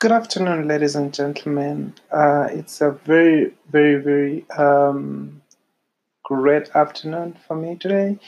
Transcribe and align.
Good 0.00 0.12
afternoon, 0.12 0.66
ladies 0.66 0.96
and 0.96 1.12
gentlemen. 1.12 1.92
Uh, 2.10 2.48
it's 2.50 2.80
a 2.80 2.92
very, 3.04 3.52
very, 3.70 3.96
very 3.96 4.48
um, 4.52 5.42
great 6.22 6.74
afternoon 6.74 7.36
for 7.46 7.54
me 7.54 7.76
today. 7.76 8.18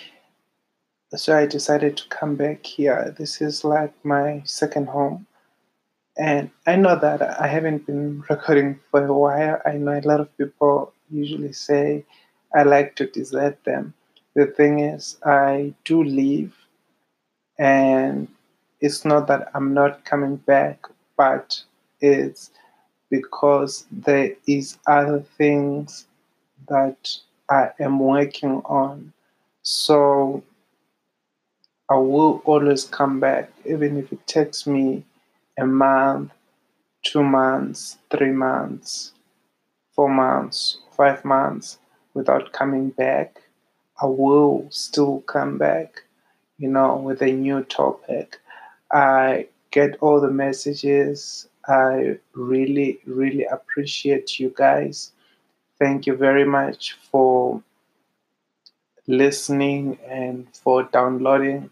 So 1.16 1.34
I 1.34 1.46
decided 1.46 1.96
to 1.96 2.08
come 2.10 2.36
back 2.36 2.66
here. 2.66 3.14
This 3.18 3.40
is 3.40 3.64
like 3.64 3.94
my 4.04 4.42
second 4.44 4.88
home. 4.88 5.26
And 6.18 6.50
I 6.66 6.76
know 6.76 6.94
that 6.94 7.40
I 7.40 7.46
haven't 7.46 7.86
been 7.86 8.22
recording 8.28 8.78
for 8.90 9.06
a 9.06 9.14
while. 9.14 9.62
I 9.64 9.78
know 9.78 9.98
a 9.98 10.06
lot 10.06 10.20
of 10.20 10.36
people 10.36 10.92
usually 11.08 11.54
say 11.54 12.04
I 12.54 12.64
like 12.64 12.96
to 12.96 13.06
desert 13.06 13.64
them. 13.64 13.94
The 14.34 14.44
thing 14.44 14.80
is, 14.80 15.16
I 15.24 15.72
do 15.86 16.04
leave, 16.04 16.54
and 17.58 18.28
it's 18.82 19.06
not 19.06 19.26
that 19.28 19.50
I'm 19.54 19.72
not 19.72 20.04
coming 20.04 20.36
back, 20.36 20.84
but 21.16 21.62
it's 22.02 22.50
because 23.10 23.86
there 23.92 24.32
is 24.46 24.78
other 24.86 25.20
things 25.38 26.06
that 26.68 27.10
I 27.50 27.70
am 27.80 28.00
working 28.00 28.62
on. 28.64 29.12
So 29.62 30.42
I 31.90 31.96
will 31.96 32.42
always 32.44 32.84
come 32.84 33.20
back, 33.20 33.50
even 33.64 33.98
if 33.98 34.12
it 34.12 34.26
takes 34.26 34.66
me 34.66 35.04
a 35.58 35.66
month, 35.66 36.32
two 37.04 37.22
months, 37.22 37.98
three 38.10 38.32
months, 38.32 39.12
four 39.94 40.08
months, 40.08 40.78
five 40.96 41.24
months 41.24 41.78
without 42.14 42.52
coming 42.52 42.90
back. 42.90 43.42
I 44.02 44.06
will 44.06 44.66
still 44.70 45.20
come 45.22 45.58
back, 45.58 46.02
you 46.58 46.68
know, 46.68 46.96
with 46.96 47.22
a 47.22 47.32
new 47.32 47.62
topic. 47.64 48.38
I 48.92 49.48
get 49.70 49.98
all 50.00 50.20
the 50.20 50.30
messages. 50.30 51.48
I 51.66 52.18
really, 52.34 53.00
really 53.06 53.44
appreciate 53.44 54.38
you 54.38 54.52
guys. 54.56 55.12
Thank 55.78 56.06
you 56.06 56.16
very 56.16 56.44
much 56.44 56.96
for 57.10 57.62
listening 59.06 59.98
and 60.06 60.46
for 60.54 60.84
downloading 60.84 61.70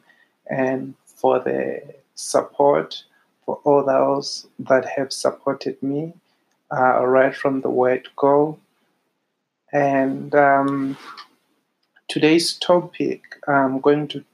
and 0.48 0.94
for 1.05 1.38
the 1.38 1.82
support 2.14 3.05
for 3.44 3.60
all 3.64 3.84
those 3.84 4.47
that 4.58 4.84
have 4.97 5.12
supported 5.12 5.82
me 5.82 6.12
uh, 6.70 7.04
right 7.04 7.34
from 7.34 7.60
the 7.60 7.70
word 7.70 8.08
go. 8.16 8.58
And 9.72 10.34
um, 10.34 10.97
today's 12.08 12.54
topic, 12.54 13.22
I'm 13.47 13.80
going 13.80 14.08
to 14.08 14.25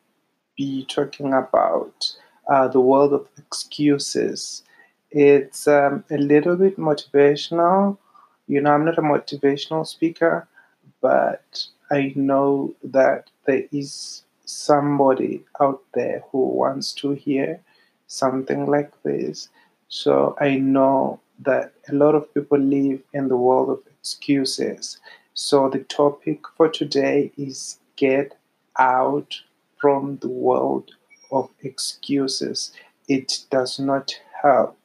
be 0.57 0.85
talking 0.87 1.33
about 1.35 2.13
uh, 2.49 2.69
the 2.69 2.81
world 2.81 3.13
of 3.13 3.29
excuses. 3.39 4.63
It's 5.19 5.67
um, 5.67 6.05
a 6.11 6.19
little 6.19 6.57
bit 6.57 6.77
motivational. 6.77 7.99
You 8.47 8.61
know, 8.61 8.73
I'm 8.73 8.85
not 8.85 8.99
a 8.99 9.03
motivational 9.03 9.87
speaker, 9.87 10.47
but 11.01 11.67
I 11.91 12.13
know 12.15 12.75
that 12.85 13.31
there 13.47 13.65
is 13.73 14.25
somebody 14.45 15.45
out 15.61 15.83
there 15.95 16.23
who 16.31 16.41
wants 16.49 16.93
to 17.01 17.13
hear 17.13 17.61
something 18.07 18.67
like 18.67 18.93
this. 19.03 19.49
So 19.89 20.37
I 20.41 20.57
know 20.57 21.21
that 21.41 21.73
a 21.89 21.95
lot 21.95 22.15
of 22.15 22.33
people 22.35 22.59
live 22.59 23.03
in 23.15 23.29
the 23.29 23.37
world 23.37 23.71
of 23.71 23.81
excuses. 23.99 25.01
So 25.35 25.69
the 25.71 25.81
topic 25.85 26.41
for 26.57 26.69
today 26.69 27.33
is 27.39 27.79
get 27.97 28.37
out 28.79 29.41
from 29.79 30.19
the 30.19 30.29
world 30.29 30.91
of 31.33 31.51
excuses. 31.63 32.73
It 33.09 33.45
does 33.51 33.79
not 33.79 34.21
help. 34.43 34.77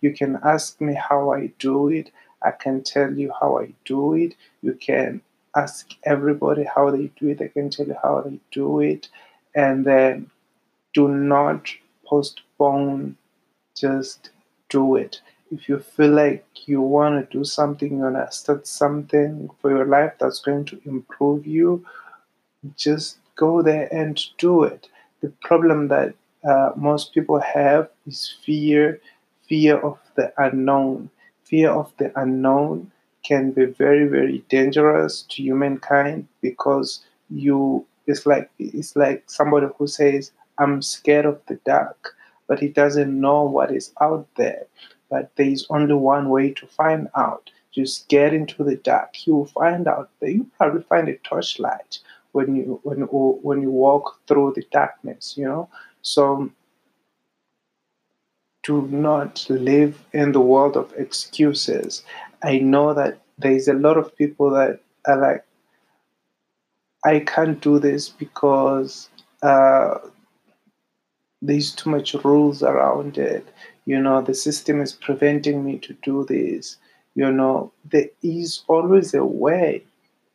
You 0.00 0.12
can 0.12 0.38
ask 0.44 0.80
me 0.80 0.94
how 0.94 1.32
I 1.32 1.52
do 1.58 1.88
it. 1.88 2.10
I 2.42 2.52
can 2.52 2.82
tell 2.82 3.12
you 3.12 3.32
how 3.40 3.58
I 3.58 3.72
do 3.84 4.14
it. 4.14 4.34
You 4.62 4.74
can 4.74 5.20
ask 5.56 5.90
everybody 6.04 6.64
how 6.64 6.90
they 6.90 7.10
do 7.18 7.28
it. 7.28 7.40
I 7.40 7.48
can 7.48 7.70
tell 7.70 7.86
you 7.86 7.96
how 8.02 8.22
they 8.22 8.38
do 8.50 8.80
it. 8.80 9.08
And 9.54 9.84
then 9.84 10.30
do 10.94 11.08
not 11.08 11.68
postpone, 12.06 13.16
just 13.76 14.30
do 14.68 14.96
it. 14.96 15.20
If 15.52 15.68
you 15.68 15.78
feel 15.78 16.10
like 16.12 16.44
you 16.66 16.80
want 16.80 17.30
to 17.30 17.38
do 17.38 17.44
something, 17.44 17.90
you 17.98 18.04
want 18.04 18.16
to 18.16 18.30
start 18.30 18.66
something 18.66 19.50
for 19.60 19.70
your 19.70 19.86
life 19.86 20.12
that's 20.18 20.40
going 20.40 20.64
to 20.66 20.80
improve 20.84 21.46
you, 21.46 21.84
just 22.76 23.18
go 23.36 23.62
there 23.62 23.92
and 23.92 24.20
do 24.38 24.64
it. 24.64 24.88
The 25.22 25.30
problem 25.42 25.88
that 25.88 26.14
uh, 26.44 26.70
most 26.76 27.12
people 27.12 27.40
have 27.40 27.88
is 28.06 28.34
fear, 28.44 29.00
fear 29.50 29.78
of 29.78 29.98
the 30.14 30.32
unknown. 30.38 31.10
Fear 31.42 31.70
of 31.70 31.92
the 31.98 32.12
unknown 32.14 32.92
can 33.24 33.50
be 33.50 33.64
very, 33.64 34.06
very 34.06 34.44
dangerous 34.48 35.22
to 35.22 35.42
humankind 35.42 36.28
because 36.40 37.04
you 37.28 37.84
it's 38.06 38.26
like 38.26 38.48
it's 38.58 38.94
like 38.96 39.24
somebody 39.26 39.66
who 39.76 39.86
says, 39.86 40.30
I'm 40.58 40.80
scared 40.82 41.26
of 41.26 41.40
the 41.48 41.56
dark, 41.66 42.14
but 42.46 42.60
he 42.60 42.68
doesn't 42.68 43.20
know 43.20 43.42
what 43.42 43.74
is 43.74 43.92
out 44.00 44.26
there. 44.36 44.66
But 45.10 45.34
there 45.34 45.48
is 45.48 45.66
only 45.68 45.94
one 45.94 46.28
way 46.28 46.50
to 46.52 46.66
find 46.68 47.08
out. 47.16 47.50
Just 47.72 48.08
get 48.08 48.32
into 48.32 48.62
the 48.62 48.76
dark. 48.76 49.26
You 49.26 49.34
will 49.34 49.46
find 49.46 49.88
out 49.88 50.10
that 50.20 50.32
you 50.32 50.46
probably 50.56 50.82
find 50.82 51.08
a 51.08 51.16
torchlight 51.28 51.98
when 52.32 52.54
you 52.54 52.80
when 52.84 53.00
when 53.48 53.62
you 53.62 53.70
walk 53.70 54.20
through 54.28 54.52
the 54.54 54.64
darkness, 54.70 55.34
you 55.36 55.44
know. 55.44 55.68
So 56.02 56.50
do 58.70 58.82
not 58.92 59.44
live 59.50 59.94
in 60.12 60.30
the 60.30 60.40
world 60.40 60.76
of 60.76 60.92
excuses. 60.96 62.04
I 62.44 62.58
know 62.58 62.94
that 62.94 63.18
there 63.36 63.56
is 63.60 63.66
a 63.66 63.80
lot 63.86 63.96
of 63.98 64.16
people 64.16 64.50
that 64.50 64.80
are 65.06 65.20
like, 65.20 65.44
I 67.04 67.18
can't 67.18 67.60
do 67.60 67.80
this 67.80 68.08
because 68.08 69.08
uh, 69.42 69.98
there's 71.42 71.74
too 71.74 71.90
much 71.90 72.14
rules 72.14 72.62
around 72.62 73.18
it. 73.18 73.44
You 73.86 74.00
know, 74.00 74.22
the 74.22 74.34
system 74.34 74.80
is 74.80 74.92
preventing 74.92 75.64
me 75.64 75.78
to 75.78 75.92
do 76.04 76.24
this. 76.28 76.76
You 77.16 77.32
know, 77.32 77.72
there 77.90 78.10
is 78.22 78.62
always 78.68 79.14
a 79.14 79.24
way, 79.24 79.82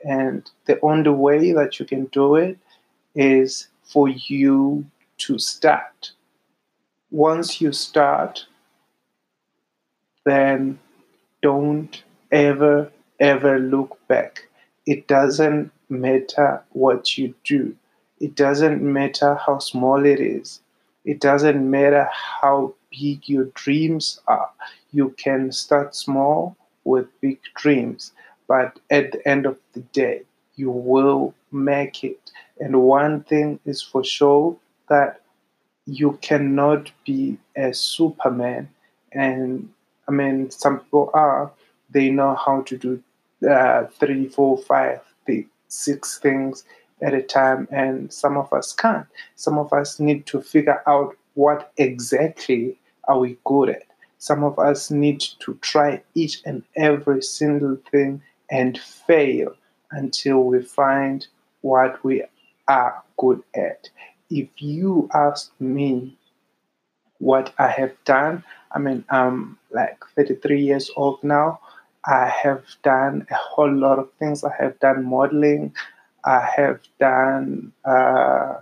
and 0.04 0.44
the 0.66 0.78
only 0.82 1.12
way 1.12 1.54
that 1.54 1.80
you 1.80 1.86
can 1.86 2.06
do 2.08 2.36
it 2.36 2.58
is 3.16 3.70
for 3.84 4.10
you 4.10 4.86
to 5.20 5.40
start. 5.40 6.12
Once 7.16 7.62
you 7.62 7.72
start, 7.72 8.46
then 10.26 10.78
don't 11.42 12.04
ever, 12.30 12.92
ever 13.22 13.58
look 13.58 13.98
back. 14.10 14.50
It 14.86 15.08
doesn't 15.08 15.72
matter 15.88 16.62
what 16.74 17.18
you 17.18 17.34
do, 17.46 17.78
it 18.20 18.36
doesn't 18.36 18.82
matter 18.82 19.36
how 19.36 19.60
small 19.60 20.06
it 20.06 20.20
is, 20.20 20.60
it 21.06 21.22
doesn't 21.22 21.72
matter 21.72 22.10
how 22.12 22.74
big 22.92 23.30
your 23.30 23.46
dreams 23.54 24.20
are. 24.28 24.52
You 24.92 25.12
can 25.12 25.54
start 25.54 25.96
small 25.96 26.58
with 26.84 27.08
big 27.22 27.40
dreams, 27.56 28.12
but 28.46 28.78
at 28.90 29.14
the 29.14 29.26
end 29.26 29.46
of 29.46 29.58
the 29.72 29.82
day, 29.94 30.24
you 30.58 30.70
will 30.70 31.34
make 31.50 32.04
it. 32.04 32.32
And 32.60 32.82
one 32.82 33.24
thing 33.24 33.62
is 33.66 33.82
for 33.82 34.04
sure 34.04 34.58
that 34.90 35.22
you 35.86 36.18
cannot 36.22 36.92
be 37.06 37.38
a 37.56 37.74
superman. 37.74 38.70
And 39.12 39.70
i 40.08 40.12
mean 40.12 40.52
some 40.52 40.80
people 40.80 41.10
are. 41.14 41.52
They 41.90 42.10
know 42.10 42.36
how 42.36 42.62
to 42.62 42.78
do 42.78 43.02
uh, 43.50 43.86
three 44.00 44.28
four 44.28 44.58
five 44.58 45.02
six 45.76 46.20
things 46.20 46.64
at 47.02 47.14
a 47.14 47.22
time 47.22 47.68
and 47.72 48.12
some 48.12 48.38
of 48.38 48.52
us 48.54 48.74
can't. 48.74 49.08
Some 49.36 49.58
of 49.58 49.74
us 49.74 50.00
need 50.00 50.26
to 50.28 50.42
figure 50.42 50.82
out 50.88 51.16
what 51.34 51.72
exactly 51.78 52.78
are 53.08 53.20
we 53.20 53.38
good 53.44 53.70
at. 53.70 53.84
Some 54.18 54.44
of 54.44 54.58
us 54.58 54.90
need 54.90 55.20
to 55.40 55.56
try 55.62 56.02
each 56.16 56.42
and 56.46 56.64
every 56.76 57.22
single 57.22 57.78
thing 57.92 58.22
and 58.50 58.78
fail 58.78 59.54
until 59.92 60.44
we 60.44 60.62
find 60.64 61.28
what 61.62 62.04
we 62.04 62.24
are 62.68 63.04
good 63.18 63.44
at 63.54 63.90
if 64.30 64.50
you 64.58 65.10
ask 65.14 65.52
me 65.60 66.18
what 67.20 67.54
I 67.58 67.68
have 67.68 67.94
done, 68.06 68.44
I 68.72 68.80
mean, 68.80 69.06
I'm 69.10 69.58
like 69.72 69.98
33 70.16 70.62
years 70.62 70.92
old 70.96 71.24
now. 71.24 71.60
I 72.06 72.28
have 72.44 72.64
done 72.84 73.26
a 73.32 73.36
whole 73.36 73.74
lot 73.74 74.00
of 74.00 74.12
things. 74.20 74.44
I 74.44 74.54
have 74.60 74.80
done 74.80 75.06
modeling, 75.06 75.74
I 76.24 76.48
have 76.56 76.82
done 77.00 77.72
uh, 77.84 78.56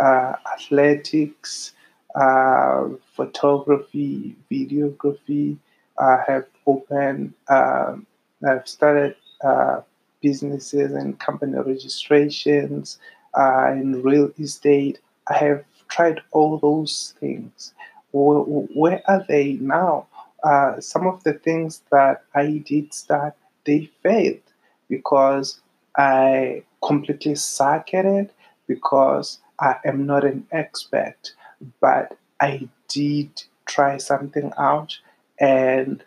uh, 0.00 0.32
athletics, 0.54 1.72
uh, 2.14 2.88
photography, 3.14 4.36
videography. 4.50 5.56
I 5.98 6.18
have 6.26 6.46
opened, 6.66 7.32
um, 7.48 8.06
I've 8.46 8.68
started 8.68 9.16
uh, 9.42 9.80
businesses 10.22 10.92
and 10.92 11.18
company 11.18 11.58
registrations 11.58 12.98
uh, 13.36 13.70
in 13.72 14.02
real 14.02 14.30
estate. 14.38 14.98
I 15.28 15.38
have 15.38 15.64
tried 15.88 16.20
all 16.32 16.58
those 16.58 17.14
things. 17.20 17.72
Where, 18.12 18.40
where 18.40 19.02
are 19.08 19.24
they 19.28 19.54
now? 19.54 20.06
uh, 20.46 20.80
some 20.80 21.06
of 21.06 21.22
the 21.24 21.32
things 21.32 21.82
that 21.90 22.22
I 22.34 22.62
did 22.64 22.94
start, 22.94 23.34
they 23.64 23.90
failed 24.02 24.42
because 24.88 25.60
I 25.96 26.62
completely 26.84 27.34
suck 27.34 27.92
at 27.94 28.04
it 28.04 28.32
because 28.66 29.38
I 29.58 29.76
am 29.84 30.06
not 30.06 30.24
an 30.24 30.46
expert. 30.52 31.32
But 31.80 32.16
I 32.40 32.68
did 32.88 33.42
try 33.64 33.96
something 33.96 34.52
out 34.58 34.98
and 35.40 36.04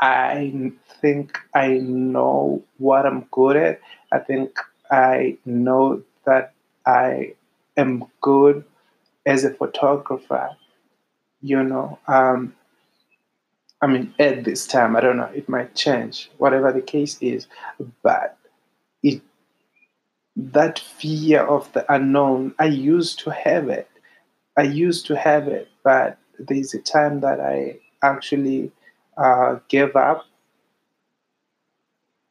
I 0.00 0.72
think 1.00 1.38
I 1.54 1.78
know 1.78 2.62
what 2.78 3.06
I'm 3.06 3.26
good 3.30 3.56
at. 3.56 3.80
I 4.12 4.18
think 4.18 4.58
I 4.90 5.38
know 5.44 6.02
that 6.26 6.52
I 6.90 7.34
am 7.76 8.04
good 8.20 8.64
as 9.24 9.44
a 9.44 9.54
photographer. 9.54 10.56
You 11.40 11.62
know, 11.62 11.98
um, 12.08 12.54
I 13.80 13.86
mean, 13.86 14.14
at 14.18 14.44
this 14.44 14.66
time, 14.66 14.96
I 14.96 15.00
don't 15.00 15.16
know, 15.16 15.30
it 15.34 15.48
might 15.48 15.74
change, 15.74 16.30
whatever 16.38 16.72
the 16.72 16.82
case 16.82 17.16
is, 17.20 17.46
but 18.02 18.36
it 19.02 19.22
that 20.36 20.78
fear 20.78 21.40
of 21.40 21.72
the 21.72 21.84
unknown, 21.92 22.54
I 22.58 22.66
used 22.66 23.18
to 23.20 23.30
have 23.30 23.68
it. 23.68 23.88
I 24.56 24.62
used 24.62 25.06
to 25.06 25.16
have 25.16 25.48
it, 25.48 25.68
but 25.82 26.18
there's 26.38 26.74
a 26.74 26.80
time 26.80 27.20
that 27.20 27.40
I 27.40 27.78
actually 28.02 28.72
uh, 29.16 29.58
gave 29.68 29.96
up 29.96 30.24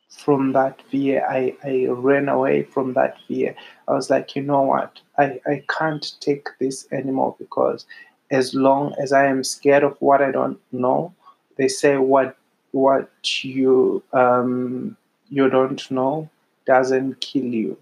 from 0.10 0.54
that 0.54 0.82
fear. 0.84 1.26
I, 1.30 1.56
I 1.64 1.88
ran 1.90 2.30
away 2.30 2.64
from 2.64 2.94
that 2.94 3.18
fear. 3.28 3.56
I 3.88 3.94
was 3.94 4.10
like, 4.10 4.36
you 4.36 4.42
know 4.42 4.62
what? 4.62 5.00
I, 5.18 5.40
I 5.46 5.64
can't 5.70 6.14
take 6.20 6.48
this 6.60 6.88
anymore 6.92 7.36
because 7.40 7.86
as 8.32 8.54
long 8.54 8.94
as 9.02 9.12
I 9.12 9.26
am 9.26 9.44
scared 9.44 9.84
of 9.84 9.96
what 10.00 10.22
I 10.22 10.32
don't 10.32 10.60
know, 10.72 11.14
they 11.58 11.68
say 11.68 11.98
what 11.98 12.36
what 12.72 13.10
you 13.44 14.04
um, 14.14 14.96
you 15.30 15.50
don't 15.50 15.90
know 15.92 16.30
doesn't 16.66 17.20
kill 17.22 17.46
you. 17.46 17.78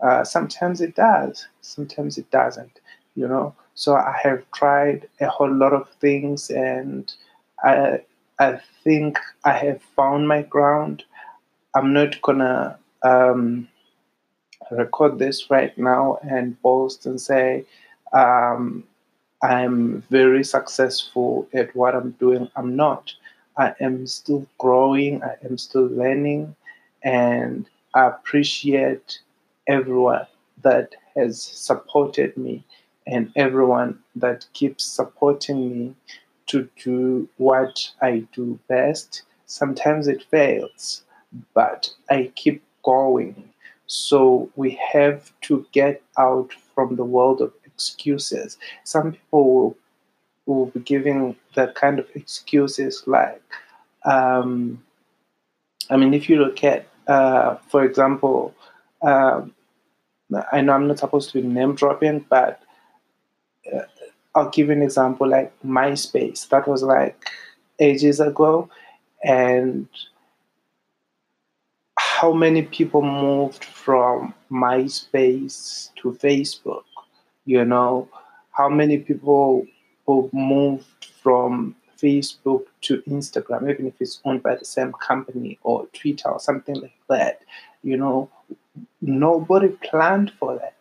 Uh, 0.00 0.24
sometimes 0.24 0.80
it 0.80 0.94
does. 0.94 1.46
Sometimes 1.60 2.16
it 2.18 2.30
doesn't. 2.30 2.80
You 3.14 3.28
know. 3.28 3.54
So 3.74 3.94
I 3.94 4.18
have 4.22 4.44
tried 4.52 5.08
a 5.20 5.28
whole 5.28 5.52
lot 5.52 5.72
of 5.72 5.88
things, 6.00 6.50
and 6.50 7.12
I 7.62 8.00
I 8.38 8.60
think 8.82 9.18
I 9.44 9.52
have 9.52 9.82
found 9.96 10.26
my 10.28 10.42
ground. 10.42 11.04
I'm 11.74 11.92
not 11.92 12.20
gonna 12.22 12.78
um, 13.02 13.68
record 14.70 15.18
this 15.18 15.50
right 15.50 15.76
now 15.78 16.18
and 16.22 16.60
post 16.62 17.06
and 17.06 17.20
say 17.20 17.64
um, 18.12 18.84
I'm 19.42 20.02
very 20.10 20.44
successful 20.44 21.48
at 21.54 21.74
what 21.74 21.94
I'm 21.94 22.12
doing. 22.12 22.50
I'm 22.56 22.76
not. 22.76 23.12
I 23.56 23.74
am 23.80 24.06
still 24.06 24.46
growing. 24.58 25.22
I 25.22 25.36
am 25.44 25.58
still 25.58 25.86
learning, 25.86 26.54
and 27.02 27.68
I 27.94 28.06
appreciate 28.06 29.20
everyone 29.66 30.26
that 30.62 30.94
has 31.16 31.42
supported 31.42 32.36
me 32.36 32.64
and 33.06 33.32
everyone 33.36 33.98
that 34.14 34.46
keeps 34.52 34.84
supporting 34.84 35.70
me 35.70 35.94
to 36.46 36.68
do 36.82 37.28
what 37.38 37.90
I 38.02 38.26
do 38.34 38.58
best. 38.68 39.22
Sometimes 39.46 40.06
it 40.08 40.22
fails, 40.30 41.02
but 41.54 41.90
I 42.10 42.32
keep 42.34 42.62
going. 42.82 43.50
So 43.86 44.50
we 44.56 44.78
have 44.92 45.32
to 45.42 45.66
get 45.72 46.02
out 46.18 46.52
from 46.74 46.96
the 46.96 47.04
world 47.04 47.40
of 47.40 47.52
excuses. 47.64 48.56
Some 48.84 49.12
people 49.12 49.54
will, 49.54 49.76
will 50.46 50.66
be 50.66 50.80
giving 50.80 51.36
that 51.54 51.74
kind 51.74 51.98
of 51.98 52.06
excuses 52.14 53.02
like, 53.06 53.42
um, 54.04 54.82
I 55.88 55.96
mean, 55.96 56.14
if 56.14 56.28
you 56.28 56.36
look 56.36 56.62
at, 56.62 56.86
uh, 57.08 57.56
for 57.68 57.84
example, 57.84 58.54
um, 59.02 59.54
I 60.52 60.60
know 60.60 60.74
I'm 60.74 60.86
not 60.86 61.00
supposed 61.00 61.30
to 61.30 61.42
be 61.42 61.46
name 61.46 61.74
dropping, 61.74 62.26
but 62.28 62.62
uh, 63.74 63.80
I'll 64.34 64.50
give 64.50 64.70
an 64.70 64.82
example 64.82 65.28
like 65.28 65.52
MySpace. 65.62 66.48
That 66.50 66.68
was 66.68 66.84
like 66.84 67.28
ages 67.80 68.20
ago. 68.20 68.68
And 69.24 69.88
how 72.20 72.32
many 72.32 72.62
people 72.62 73.00
moved 73.00 73.64
from 73.64 74.34
MySpace 74.50 75.90
to 75.96 76.12
Facebook? 76.12 76.84
You 77.46 77.64
know, 77.64 78.08
how 78.50 78.68
many 78.68 78.98
people 78.98 79.66
moved 80.32 81.06
from 81.22 81.74
Facebook 82.02 82.64
to 82.82 83.00
Instagram, 83.02 83.70
even 83.70 83.86
if 83.86 83.94
it's 84.00 84.20
owned 84.24 84.42
by 84.42 84.54
the 84.56 84.64
same 84.64 84.92
company 84.92 85.58
or 85.62 85.86
Twitter 85.94 86.28
or 86.28 86.40
something 86.40 86.74
like 86.74 87.00
that? 87.08 87.40
You 87.82 87.96
know, 87.96 88.30
nobody 89.00 89.68
planned 89.68 90.32
for 90.38 90.56
that 90.58 90.74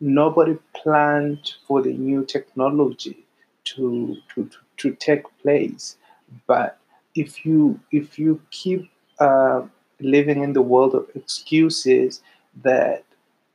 nobody 0.00 0.56
planned 0.74 1.52
for 1.68 1.82
the 1.82 1.92
new 1.92 2.24
technology 2.24 3.26
to, 3.64 4.16
to, 4.34 4.48
to, 4.78 4.94
take 4.94 5.24
place. 5.42 5.98
But 6.46 6.78
if 7.14 7.44
you 7.44 7.78
if 7.92 8.18
you 8.18 8.40
keep 8.50 8.90
uh, 9.18 9.62
living 10.00 10.42
in 10.42 10.52
the 10.52 10.62
world 10.62 10.94
of 10.94 11.08
excuses 11.14 12.22
that 12.62 13.04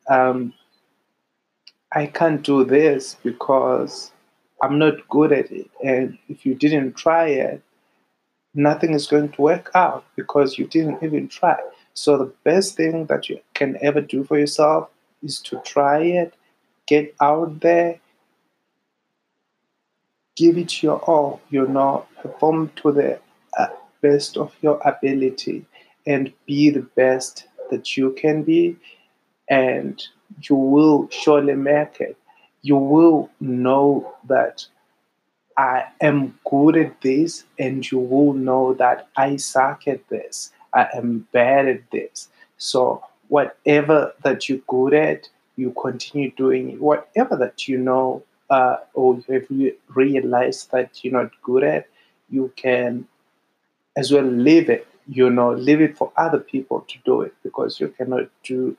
um, 0.10 0.54
I 1.92 2.08
can't 2.08 2.44
do 2.44 2.64
this 2.64 3.16
because 3.24 4.12
I'm 4.62 4.78
not 4.80 5.08
good 5.10 5.32
at 5.32 5.52
it, 5.52 5.70
and 5.84 6.18
if 6.30 6.46
you 6.46 6.56
didn't 6.56 6.94
try 6.94 7.28
it, 7.28 7.62
nothing 8.54 8.94
is 8.94 9.08
going 9.08 9.30
to 9.30 9.42
work 9.42 9.72
out 9.76 10.06
because 10.16 10.58
you 10.58 10.66
didn't 10.68 11.04
even 11.04 11.28
try. 11.28 11.58
So 11.94 12.18
the 12.18 12.34
best 12.44 12.76
thing 12.76 13.06
that 13.06 13.30
you 13.30 13.40
can 13.54 13.78
ever 13.82 14.02
do 14.02 14.24
for 14.24 14.38
yourself 14.40 14.90
is 15.24 15.40
to 15.42 15.62
try 15.66 16.02
it, 16.02 16.34
get 16.88 17.16
out 17.22 17.62
there, 17.62 18.00
give 20.36 20.58
it 20.58 20.84
your 20.84 21.00
all, 21.00 21.42
you 21.50 21.68
know, 21.68 22.06
perform 22.22 22.72
to 22.78 22.92
the 22.92 23.20
uh, 23.58 23.68
best 24.02 24.38
of 24.38 24.54
your 24.62 24.82
ability 24.86 25.66
and 26.06 26.32
be 26.46 26.70
the 26.70 26.88
best 26.96 27.48
that 27.72 27.98
you 27.98 28.12
can 28.14 28.44
be, 28.44 28.76
and 29.50 30.02
you 30.42 30.56
will 30.56 31.08
surely 31.10 31.56
make 31.56 32.00
it. 32.00 32.18
You 32.62 32.78
will 32.78 33.30
know 33.40 34.14
that 34.28 34.66
I 35.58 35.86
am 36.02 36.38
good 36.50 36.76
at 36.78 37.02
this, 37.02 37.46
and 37.58 37.90
you 37.90 38.00
will 38.00 38.34
know 38.34 38.74
that 38.76 39.08
I 39.16 39.38
suck 39.38 39.88
at 39.88 40.08
this. 40.10 40.52
I 40.74 40.88
am 40.94 41.28
bad 41.32 41.68
at 41.68 41.92
this. 41.92 42.30
So, 42.58 43.04
whatever 43.30 44.14
that 44.24 44.50
you're 44.50 44.60
good 44.68 44.94
at, 44.94 45.30
you 45.56 45.72
continue 45.82 46.32
doing 46.32 46.72
it. 46.72 46.82
whatever 46.82 47.36
that 47.38 47.68
you 47.68 47.78
know 47.78 48.24
uh, 48.50 48.78
or 48.94 49.22
if 49.28 49.50
you 49.50 49.76
realize 49.94 50.66
that 50.68 51.04
you're 51.04 51.14
not 51.14 51.32
good 51.42 51.64
at, 51.64 51.88
you 52.30 52.52
can 52.56 53.08
as 53.96 54.12
well 54.12 54.24
leave 54.26 54.70
it. 54.70 54.88
You 55.08 55.30
know, 55.30 55.54
leave 55.54 55.82
it 55.82 55.98
for 55.98 56.12
other 56.18 56.40
people 56.40 56.82
to 56.82 56.98
do 57.06 57.22
it 57.22 57.34
because 57.44 57.80
you 57.80 57.90
cannot 57.90 58.30
do 58.44 58.76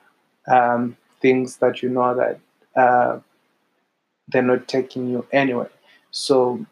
um, 0.48 0.96
things 1.20 1.56
that 1.58 1.82
you 1.82 1.88
know 1.88 2.14
that 2.14 2.40
uh, 2.80 3.20
they're 4.28 4.42
not 4.42 4.68
taking 4.68 5.08
you 5.10 5.26
anyway. 5.32 5.68
So 6.10 6.64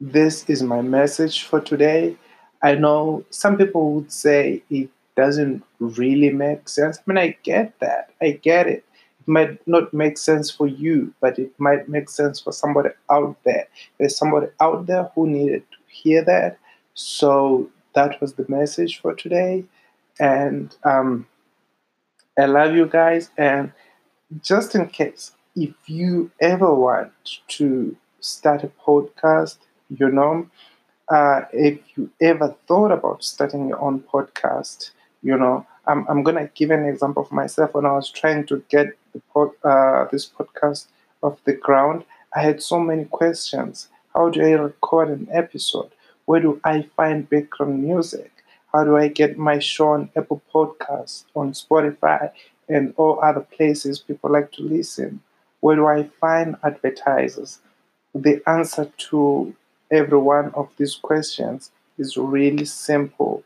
this 0.00 0.44
is 0.48 0.62
my 0.62 0.80
message 0.82 1.44
for 1.44 1.60
today. 1.60 2.16
I 2.62 2.74
know 2.74 3.24
some 3.30 3.56
people 3.56 3.92
would 3.94 4.12
say 4.12 4.62
it 4.70 4.90
doesn't 5.16 5.62
really 5.80 6.30
make 6.30 6.68
sense. 6.68 6.98
I 6.98 7.02
mean, 7.06 7.18
I 7.18 7.36
get 7.42 7.78
that. 7.80 8.10
I 8.20 8.32
get 8.32 8.66
it. 8.66 8.84
It 9.20 9.28
might 9.28 9.66
not 9.66 9.92
make 9.92 10.18
sense 10.18 10.50
for 10.50 10.66
you, 10.66 11.12
but 11.20 11.38
it 11.38 11.52
might 11.58 11.88
make 11.88 12.08
sense 12.08 12.40
for 12.40 12.52
somebody 12.52 12.90
out 13.10 13.36
there. 13.44 13.66
There's 13.98 14.16
somebody 14.16 14.48
out 14.60 14.86
there 14.86 15.10
who 15.14 15.26
needed 15.28 15.62
to 15.70 15.76
hear 15.88 16.24
that. 16.24 16.58
So 16.94 17.70
that 17.98 18.20
was 18.20 18.34
the 18.34 18.46
message 18.48 19.00
for 19.00 19.12
today. 19.12 19.64
And 20.20 20.74
um, 20.84 21.26
I 22.38 22.46
love 22.46 22.76
you 22.76 22.86
guys. 22.86 23.30
And 23.36 23.72
just 24.50 24.76
in 24.76 24.86
case, 24.88 25.32
if 25.56 25.74
you 25.86 26.30
ever 26.40 26.72
want 26.72 27.12
to 27.58 27.96
start 28.20 28.62
a 28.62 28.70
podcast, 28.86 29.58
you 29.90 30.08
know, 30.18 30.48
uh, 31.08 31.40
if 31.52 31.80
you 31.96 32.08
ever 32.20 32.54
thought 32.68 32.92
about 32.92 33.24
starting 33.24 33.66
your 33.68 33.80
own 33.80 33.98
podcast, 34.00 34.90
you 35.24 35.36
know, 35.36 35.66
I'm, 35.88 36.06
I'm 36.08 36.22
going 36.22 36.36
to 36.36 36.48
give 36.54 36.70
an 36.70 36.84
example 36.84 37.24
of 37.24 37.32
myself 37.32 37.74
when 37.74 37.86
I 37.86 37.94
was 37.94 38.10
trying 38.10 38.46
to 38.46 38.62
get 38.68 38.86
the 39.12 39.20
pod, 39.32 39.50
uh, 39.64 40.04
this 40.12 40.30
podcast 40.38 40.86
off 41.22 41.42
the 41.44 41.54
ground. 41.54 42.04
I 42.36 42.42
had 42.42 42.62
so 42.62 42.78
many 42.78 43.06
questions. 43.06 43.88
How 44.14 44.28
do 44.28 44.40
I 44.42 44.52
record 44.52 45.08
an 45.08 45.26
episode? 45.32 45.90
Where 46.28 46.40
do 46.40 46.60
I 46.62 46.82
find 46.94 47.26
background 47.26 47.82
music? 47.82 48.30
How 48.70 48.84
do 48.84 48.98
I 48.98 49.08
get 49.08 49.38
my 49.38 49.58
show 49.60 49.92
on 49.92 50.10
Apple 50.14 50.42
Podcasts, 50.54 51.24
on 51.34 51.52
Spotify, 51.52 52.32
and 52.68 52.92
all 52.98 53.18
other 53.22 53.40
places 53.40 54.00
people 54.00 54.30
like 54.30 54.52
to 54.52 54.62
listen? 54.62 55.22
Where 55.60 55.76
do 55.76 55.86
I 55.86 56.02
find 56.20 56.56
advertisers? 56.62 57.60
The 58.14 58.42
answer 58.46 58.92
to 59.08 59.56
every 59.90 60.18
one 60.18 60.50
of 60.52 60.68
these 60.76 60.96
questions 60.96 61.70
is 61.96 62.18
really 62.18 62.66
simple. 62.66 63.42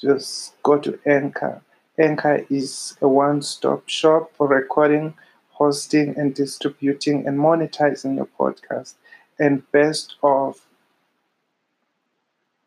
Just 0.00 0.54
go 0.62 0.78
to 0.78 1.00
Anchor. 1.04 1.62
Anchor 1.98 2.46
is 2.48 2.96
a 3.00 3.08
one 3.08 3.42
stop 3.42 3.88
shop 3.88 4.30
for 4.36 4.46
recording, 4.46 5.14
hosting, 5.48 6.16
and 6.16 6.32
distributing 6.32 7.26
and 7.26 7.40
monetizing 7.40 8.14
your 8.14 8.28
podcast. 8.38 8.94
And 9.40 9.68
best 9.72 10.14
of 10.22 10.60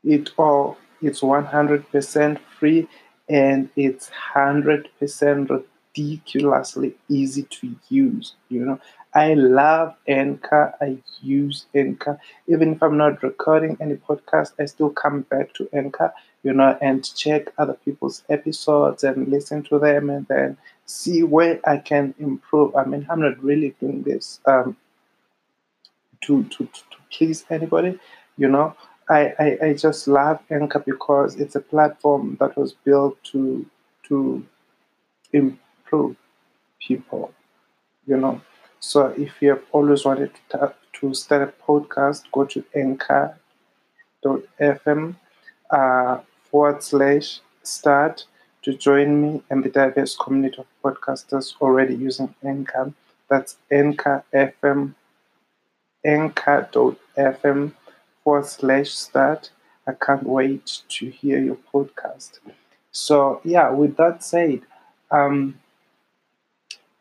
it 0.03 0.31
all, 0.37 0.77
it's 1.01 1.21
100% 1.21 2.39
free 2.59 2.87
and 3.29 3.69
it's 3.75 4.09
100% 4.35 5.63
ridiculously 5.95 6.95
easy 7.07 7.43
to 7.43 7.75
use. 7.89 8.33
You 8.49 8.65
know, 8.65 8.79
I 9.13 9.35
love 9.35 9.95
Anchor. 10.07 10.73
I 10.81 10.97
use 11.21 11.67
Anchor. 11.75 12.19
Even 12.47 12.73
if 12.73 12.81
I'm 12.81 12.97
not 12.97 13.21
recording 13.21 13.77
any 13.79 13.95
podcast, 13.95 14.53
I 14.59 14.65
still 14.65 14.89
come 14.89 15.21
back 15.21 15.53
to 15.55 15.69
Anchor, 15.71 16.13
you 16.43 16.53
know, 16.53 16.77
and 16.81 17.03
check 17.15 17.53
other 17.57 17.77
people's 17.85 18.23
episodes 18.29 19.03
and 19.03 19.27
listen 19.27 19.63
to 19.63 19.79
them 19.79 20.09
and 20.09 20.27
then 20.27 20.57
see 20.85 21.23
where 21.23 21.59
I 21.67 21.77
can 21.77 22.15
improve. 22.19 22.75
I 22.75 22.85
mean, 22.85 23.05
I'm 23.09 23.21
not 23.21 23.41
really 23.43 23.75
doing 23.79 24.03
this 24.03 24.39
um, 24.45 24.75
to, 26.21 26.43
to, 26.43 26.65
to 26.65 26.97
please 27.11 27.45
anybody, 27.49 27.99
you 28.37 28.49
know. 28.49 28.75
I, 29.09 29.33
I, 29.39 29.57
I 29.67 29.73
just 29.73 30.07
love 30.07 30.39
Anchor 30.49 30.79
because 30.79 31.35
it's 31.35 31.55
a 31.55 31.61
platform 31.61 32.37
that 32.39 32.57
was 32.57 32.73
built 32.73 33.21
to 33.31 33.65
to 34.07 34.45
improve 35.33 36.15
people, 36.79 37.33
you 38.07 38.17
know. 38.17 38.41
So 38.79 39.07
if 39.17 39.41
you 39.41 39.49
have 39.51 39.63
always 39.71 40.05
wanted 40.05 40.31
to, 40.49 40.73
to 40.93 41.13
start 41.13 41.49
a 41.49 41.63
podcast, 41.63 42.23
go 42.31 42.45
to 42.45 42.63
anchor.fm 42.75 43.39
uh, 45.71 46.19
forward 46.49 46.83
slash 46.83 47.39
start 47.63 48.25
to 48.63 48.73
join 48.73 49.21
me 49.21 49.43
and 49.49 49.63
the 49.63 49.69
diverse 49.69 50.15
community 50.15 50.57
of 50.59 50.67
podcasters 50.83 51.53
already 51.61 51.95
using 51.95 52.33
Anchor. 52.43 52.93
That's 53.29 53.57
Anchor 53.71 54.23
FM, 54.33 54.95
anchor.fm 56.05 57.73
forward 58.23 58.45
slash 58.45 58.89
start. 58.89 59.51
I 59.87 59.93
can't 59.93 60.23
wait 60.23 60.81
to 60.89 61.09
hear 61.09 61.41
your 61.41 61.57
podcast. 61.73 62.39
So, 62.91 63.41
yeah, 63.43 63.69
with 63.71 63.97
that 63.97 64.23
said, 64.23 64.61
um, 65.11 65.59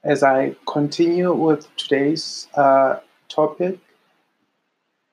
as 0.03 0.23
I 0.23 0.57
continue 0.67 1.33
with 1.33 1.75
today's 1.77 2.49
uh, 2.55 3.01
topic, 3.29 3.79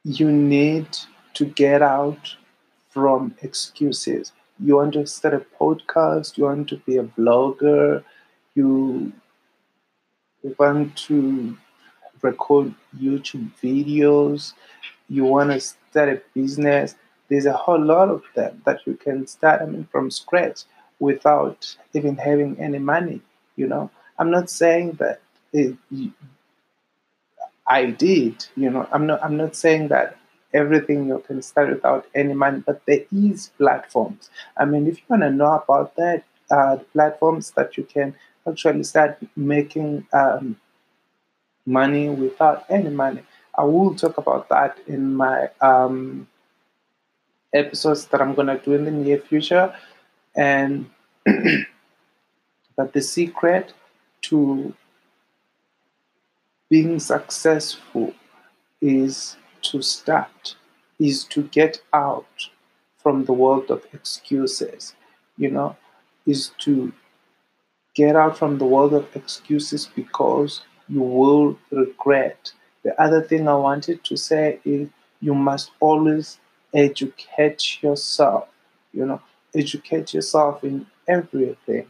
you 0.03 0.31
need 0.31 0.87
to 1.35 1.45
get 1.45 1.81
out 1.81 2.35
from 2.89 3.35
excuses. 3.41 4.31
You 4.59 4.77
want 4.77 4.93
to 4.93 5.05
start 5.05 5.33
a 5.35 5.45
podcast, 5.61 6.37
you 6.37 6.45
want 6.45 6.67
to 6.69 6.77
be 6.77 6.97
a 6.97 7.03
blogger, 7.03 8.03
you 8.55 9.13
want 10.57 10.97
to 10.97 11.57
record 12.21 12.73
YouTube 12.97 13.51
videos, 13.61 14.53
you 15.09 15.25
want 15.25 15.51
to 15.51 15.59
start 15.59 16.09
a 16.09 16.21
business. 16.33 16.95
There's 17.29 17.45
a 17.45 17.53
whole 17.53 17.81
lot 17.81 18.09
of 18.09 18.23
them 18.35 18.61
that 18.65 18.85
you 18.87 18.95
can 18.95 19.27
start 19.27 19.61
I 19.61 19.65
mean, 19.65 19.87
from 19.91 20.11
scratch 20.11 20.63
without 20.99 21.75
even 21.93 22.17
having 22.17 22.59
any 22.59 22.79
money, 22.79 23.21
you 23.55 23.67
know. 23.67 23.89
I'm 24.17 24.31
not 24.31 24.49
saying 24.49 24.93
that 24.93 25.21
it, 25.53 25.77
I 27.67 27.85
did, 27.85 28.45
you 28.55 28.69
know. 28.69 28.87
I'm 28.91 29.05
not. 29.05 29.23
I'm 29.23 29.37
not 29.37 29.55
saying 29.55 29.89
that 29.89 30.17
everything 30.53 31.07
you 31.07 31.19
can 31.25 31.41
start 31.41 31.69
without 31.69 32.05
any 32.15 32.33
money, 32.33 32.63
but 32.65 32.85
there 32.85 33.05
is 33.11 33.51
platforms. 33.57 34.29
I 34.57 34.65
mean, 34.65 34.87
if 34.87 34.97
you 34.97 35.03
want 35.09 35.21
to 35.23 35.29
know 35.31 35.53
about 35.53 35.95
that, 35.95 36.23
uh, 36.49 36.77
platforms 36.93 37.51
that 37.51 37.77
you 37.77 37.83
can 37.83 38.15
actually 38.47 38.83
start 38.83 39.17
making 39.35 40.07
um, 40.13 40.57
money 41.65 42.09
without 42.09 42.65
any 42.69 42.89
money. 42.89 43.21
I 43.59 43.63
will 43.63 43.93
talk 43.93 44.17
about 44.17 44.47
that 44.47 44.77
in 44.87 45.15
my 45.15 45.49
um, 45.59 46.29
episodes 47.53 48.05
that 48.05 48.21
I'm 48.21 48.33
gonna 48.33 48.57
do 48.57 48.73
in 48.73 48.85
the 48.85 48.91
near 48.91 49.17
future, 49.19 49.75
and 50.33 50.89
but 52.77 52.93
the 52.93 53.01
secret 53.01 53.73
to 54.21 54.73
being 56.69 57.01
successful 57.01 58.13
is 58.81 59.35
to 59.63 59.81
start, 59.81 60.55
is 60.97 61.25
to 61.25 61.43
get 61.43 61.81
out 61.91 62.49
from 62.97 63.25
the 63.25 63.33
world 63.33 63.69
of 63.71 63.85
excuses, 63.91 64.95
you 65.37 65.51
know, 65.51 65.75
is 66.25 66.51
to 66.59 66.93
get 67.93 68.15
out 68.15 68.37
from 68.37 68.57
the 68.57 68.65
world 68.65 68.93
of 68.93 69.13
excuses 69.17 69.89
because 69.95 70.61
you 70.87 71.01
will 71.01 71.59
regret. 71.71 72.53
The 72.83 72.99
other 73.01 73.21
thing 73.21 73.47
I 73.47 73.55
wanted 73.55 74.03
to 74.05 74.17
say 74.17 74.59
is 74.65 74.89
you 75.21 75.35
must 75.35 75.71
always 75.79 76.39
educate 76.73 77.81
yourself, 77.81 78.47
you 78.93 79.05
know, 79.05 79.21
educate 79.53 80.13
yourself 80.13 80.63
in 80.63 80.85
everything. 81.07 81.87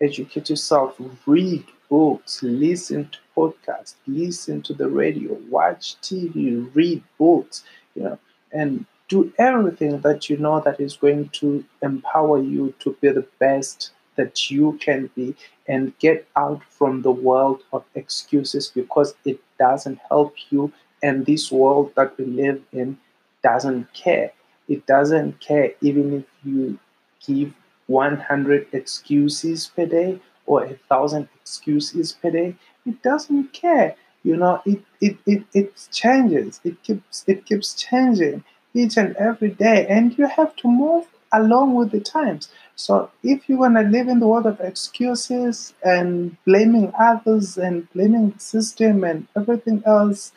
Educate 0.00 0.50
yourself, 0.50 1.00
read 1.24 1.64
books, 1.88 2.42
listen 2.42 3.08
to 3.08 3.18
podcasts, 3.36 3.94
listen 4.06 4.60
to 4.62 4.74
the 4.74 4.88
radio, 4.88 5.34
watch 5.48 5.96
TV, 6.02 6.68
read 6.74 7.02
books, 7.18 7.64
you 7.94 8.02
know, 8.02 8.18
and 8.52 8.84
do 9.08 9.32
everything 9.38 10.00
that 10.00 10.28
you 10.28 10.36
know 10.36 10.60
that 10.60 10.80
is 10.80 10.96
going 10.96 11.28
to 11.30 11.64
empower 11.82 12.42
you 12.42 12.74
to 12.80 12.96
be 13.00 13.08
the 13.08 13.26
best 13.38 13.92
that 14.16 14.50
you 14.50 14.78
can 14.80 15.08
be 15.14 15.34
and 15.68 15.96
get 15.98 16.26
out 16.36 16.62
from 16.64 17.02
the 17.02 17.10
world 17.10 17.62
of 17.72 17.84
excuses 17.94 18.68
because 18.68 19.14
it 19.24 19.38
doesn't 19.58 19.98
help 20.08 20.34
you 20.50 20.72
and 21.02 21.26
this 21.26 21.50
world 21.52 21.92
that 21.96 22.16
we 22.18 22.24
live 22.24 22.62
in 22.72 22.98
doesn't 23.42 23.92
care. 23.92 24.32
It 24.68 24.86
doesn't 24.86 25.40
care 25.40 25.72
even 25.80 26.12
if 26.14 26.24
you 26.44 26.78
give 27.26 27.52
100 27.86 28.66
excuses 28.72 29.68
per 29.68 29.86
day 29.86 30.20
or 30.46 30.64
a 30.64 30.74
thousand 30.88 31.28
excuses 31.40 32.12
per 32.12 32.30
day. 32.30 32.56
It 32.84 33.02
doesn't 33.02 33.52
care 33.52 33.96
you 34.22 34.36
know. 34.36 34.60
It, 34.66 34.82
it 35.00 35.18
it 35.26 35.44
it 35.54 35.88
changes. 35.92 36.60
It 36.64 36.82
keeps 36.82 37.24
it 37.28 37.46
keeps 37.46 37.74
changing 37.74 38.42
each 38.74 38.96
and 38.96 39.14
every 39.16 39.50
day. 39.50 39.86
And 39.88 40.16
you 40.18 40.26
have 40.26 40.56
to 40.56 40.68
move 40.68 41.06
along 41.32 41.74
with 41.74 41.92
the 41.92 42.00
times 42.00 42.48
so 42.76 43.10
if 43.22 43.48
you 43.48 43.58
want 43.58 43.76
to 43.76 43.82
live 43.82 44.08
in 44.08 44.20
the 44.20 44.28
world 44.28 44.46
of 44.46 44.60
excuses 44.60 45.74
and 45.84 46.36
blaming 46.44 46.92
others 46.98 47.58
and 47.58 47.90
blaming 47.92 48.30
the 48.30 48.38
system 48.40 49.04
and 49.04 49.26
everything 49.36 49.82
else 49.86 50.32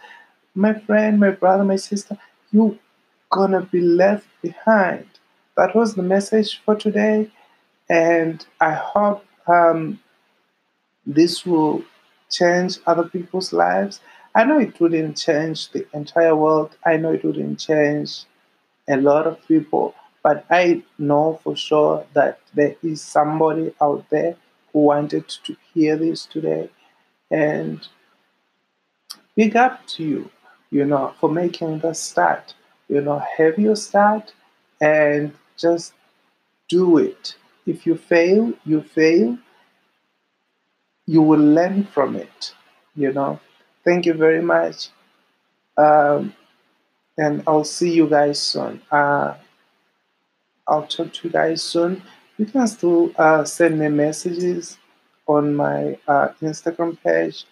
my 0.55 0.73
friend 0.73 1.19
my 1.19 1.31
brother 1.31 1.63
my 1.63 1.77
sister 1.77 2.17
you're 2.51 2.75
gonna 3.31 3.61
be 3.61 3.81
left 3.81 4.27
behind 4.41 5.07
that 5.57 5.75
was 5.75 5.95
the 5.95 6.03
message 6.03 6.61
for 6.65 6.75
today 6.75 7.31
and 7.89 8.45
I 8.61 8.73
hope 8.73 9.25
um, 9.47 9.99
this 11.05 11.45
will 11.45 11.83
change 12.29 12.77
other 12.85 13.03
people's 13.03 13.51
lives. 13.53 13.99
I 14.35 14.43
know 14.45 14.59
it 14.59 14.79
wouldn't 14.79 15.17
change 15.17 15.71
the 15.71 15.87
entire 15.93 16.35
world. 16.35 16.77
I 16.85 16.97
know 16.97 17.11
it 17.13 17.23
wouldn't 17.23 17.59
change 17.59 18.23
a 18.89 18.97
lot 18.97 19.27
of 19.27 19.45
people, 19.47 19.95
but 20.23 20.45
I 20.49 20.83
know 20.97 21.39
for 21.43 21.55
sure 21.55 22.05
that 22.13 22.39
there 22.53 22.75
is 22.83 23.01
somebody 23.01 23.73
out 23.81 24.09
there 24.09 24.35
who 24.73 24.79
wanted 24.79 25.27
to 25.29 25.55
hear 25.73 25.95
this 25.95 26.25
today. 26.25 26.69
And 27.31 27.87
big 29.35 29.55
up 29.55 29.85
to 29.87 30.03
you, 30.03 30.31
you 30.71 30.85
know, 30.85 31.13
for 31.19 31.29
making 31.29 31.79
the 31.79 31.93
start. 31.93 32.53
You 32.87 33.01
know, 33.01 33.23
have 33.37 33.57
your 33.59 33.75
start 33.75 34.33
and 34.81 35.33
just 35.57 35.93
do 36.67 36.97
it. 36.97 37.35
If 37.65 37.85
you 37.85 37.95
fail, 37.95 38.53
you 38.65 38.81
fail. 38.81 39.37
You 41.05 41.21
will 41.21 41.39
learn 41.39 41.85
from 41.85 42.15
it. 42.15 42.53
You 42.95 43.11
know. 43.13 43.39
Thank 43.85 44.05
you 44.05 44.13
very 44.13 44.41
much. 44.41 44.89
Um, 45.77 46.35
and 47.17 47.43
I'll 47.47 47.63
see 47.63 47.93
you 47.93 48.07
guys 48.07 48.39
soon. 48.41 48.81
Uh, 48.91 49.35
I'll 50.69 50.87
talk 50.87 51.13
to 51.13 51.27
you 51.27 51.31
guys 51.33 51.63
soon. 51.63 52.03
You 52.37 52.45
can 52.45 52.67
still 52.67 53.11
uh, 53.17 53.43
send 53.45 53.79
me 53.79 53.89
messages 53.89 54.77
on 55.27 55.55
my 55.55 55.97
uh, 56.07 56.29
Instagram 56.41 56.97
page, 57.01 57.45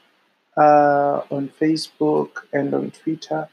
uh, 0.58 1.22
on 1.32 1.50
Facebook, 1.62 2.44
and 2.54 2.74
on 2.74 2.92
Twitter. 2.92 3.50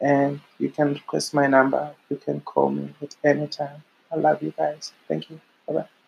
And 0.00 0.40
you 0.58 0.70
can 0.70 0.94
request 0.94 1.34
my 1.34 1.46
number. 1.46 1.94
You 2.10 2.16
can 2.16 2.40
call 2.42 2.70
me 2.70 2.94
at 3.02 3.16
any 3.24 3.48
time. 3.48 3.82
I 4.12 4.16
love 4.16 4.42
you 4.42 4.52
guys. 4.56 4.92
Thank 5.08 5.30
you. 5.30 5.40
Bye 5.66 5.74
bye. 5.74 6.03